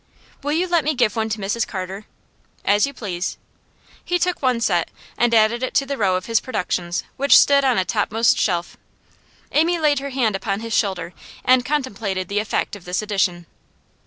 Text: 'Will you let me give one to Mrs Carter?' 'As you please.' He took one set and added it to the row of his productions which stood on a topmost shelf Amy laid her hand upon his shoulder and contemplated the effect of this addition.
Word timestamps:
'Will 0.41 0.53
you 0.53 0.67
let 0.67 0.83
me 0.83 0.95
give 0.95 1.15
one 1.15 1.29
to 1.29 1.37
Mrs 1.37 1.67
Carter?' 1.67 2.05
'As 2.65 2.87
you 2.87 2.91
please.' 2.91 3.37
He 4.03 4.17
took 4.17 4.41
one 4.41 4.59
set 4.59 4.89
and 5.15 5.31
added 5.31 5.61
it 5.61 5.75
to 5.75 5.85
the 5.85 5.95
row 5.95 6.15
of 6.15 6.25
his 6.25 6.39
productions 6.39 7.03
which 7.17 7.37
stood 7.37 7.63
on 7.63 7.77
a 7.77 7.85
topmost 7.85 8.35
shelf 8.39 8.77
Amy 9.51 9.77
laid 9.77 9.99
her 9.99 10.09
hand 10.09 10.35
upon 10.35 10.61
his 10.61 10.73
shoulder 10.73 11.13
and 11.45 11.63
contemplated 11.63 12.29
the 12.29 12.39
effect 12.39 12.75
of 12.75 12.85
this 12.85 13.03
addition. 13.03 13.45